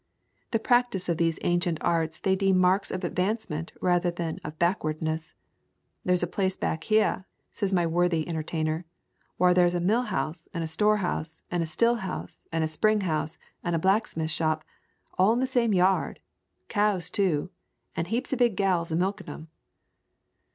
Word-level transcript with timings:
The 0.49 0.57
practice 0.57 1.09
of 1.09 1.17
these 1.17 1.37
ancient 1.43 1.77
arts 1.79 2.17
they 2.17 2.35
deem 2.35 2.57
marks 2.57 2.89
of 2.89 3.03
advancement 3.03 3.71
rather 3.81 4.09
than 4.09 4.39
of 4.43 4.57
backwardness. 4.57 5.35
"There's 6.03 6.23
a 6.23 6.27
place 6.27 6.57
back 6.57 6.85
heah," 6.85 7.23
said 7.53 7.71
my 7.71 7.85
worthy 7.85 8.27
entertainer, 8.27 8.85
"whar 9.37 9.53
there's 9.53 9.75
a 9.75 9.79
mill 9.79 10.01
house, 10.01 10.47
an' 10.55 10.63
a 10.63 10.67
store 10.67 10.97
house, 11.05 11.43
an' 11.51 11.61
a 11.61 11.67
still 11.67 11.97
house, 11.97 12.47
an' 12.51 12.63
a 12.63 12.67
spring 12.67 13.01
house, 13.01 13.37
an' 13.63 13.75
a 13.75 13.77
blacksmith 13.77 14.31
shop— 14.31 14.63
all 15.19 15.33
in 15.33 15.39
the 15.39 15.45
same 15.45 15.71
yard! 15.71 16.19
Cows 16.67 17.11
too, 17.11 17.51
an' 17.95 18.05
heaps 18.05 18.33
of 18.33 18.39
big 18.39 18.55
gals 18.55 18.89
a 18.91 18.95
milkin' 18.95 19.27
them." 19.27 19.49